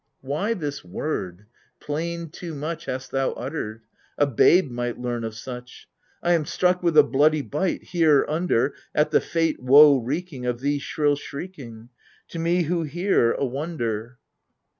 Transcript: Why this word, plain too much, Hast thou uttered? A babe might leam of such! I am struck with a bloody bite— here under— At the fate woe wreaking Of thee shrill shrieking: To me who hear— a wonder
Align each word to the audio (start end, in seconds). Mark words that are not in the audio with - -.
Why 0.21 0.55
this 0.55 0.83
word, 0.83 1.45
plain 1.79 2.31
too 2.31 2.55
much, 2.55 2.85
Hast 2.85 3.11
thou 3.11 3.33
uttered? 3.33 3.83
A 4.17 4.25
babe 4.25 4.71
might 4.71 4.99
leam 4.99 5.23
of 5.23 5.35
such! 5.35 5.87
I 6.23 6.33
am 6.33 6.43
struck 6.43 6.81
with 6.81 6.97
a 6.97 7.03
bloody 7.03 7.43
bite— 7.43 7.83
here 7.91 8.25
under— 8.27 8.73
At 8.95 9.11
the 9.11 9.21
fate 9.21 9.61
woe 9.61 9.97
wreaking 9.99 10.43
Of 10.47 10.59
thee 10.59 10.79
shrill 10.79 11.17
shrieking: 11.17 11.89
To 12.29 12.39
me 12.39 12.63
who 12.63 12.81
hear— 12.81 13.31
a 13.33 13.45
wonder 13.45 14.17